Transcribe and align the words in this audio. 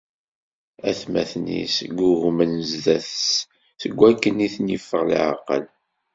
Atmaten-is 0.89 1.75
ggugmen 1.97 2.51
zdat-s, 2.71 3.27
seg 3.81 3.91
wakken 3.99 4.45
i 4.45 4.47
ten-iffeɣ 4.53 5.03
leɛqel. 5.09 5.65